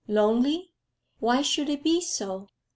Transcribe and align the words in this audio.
Lonely? 0.07 0.71
why 1.19 1.43
should 1.43 1.69
it 1.69 1.83
be 1.83 2.01
so? 2.01 2.47